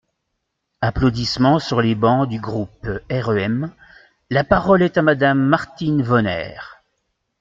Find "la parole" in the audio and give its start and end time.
4.31-4.81